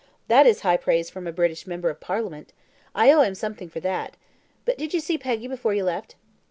"That 0.29 0.47
is 0.47 0.61
high 0.61 0.77
praise 0.77 1.11
from 1.11 1.27
a 1.27 1.31
British 1.31 1.67
member 1.67 1.91
of 1.91 1.99
Parliament. 1.99 2.53
I 2.95 3.11
owe 3.11 3.21
him 3.21 3.35
something 3.35 3.69
for 3.69 3.81
that. 3.81 4.17
But 4.65 4.79
did 4.79 4.95
you 4.95 4.99
see 4.99 5.19
Peggy 5.19 5.47
before 5.47 5.75
you 5.75 5.83
left?" 5.83 6.15